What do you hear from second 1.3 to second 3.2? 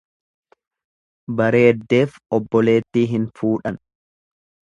Bareeddeef obboleettii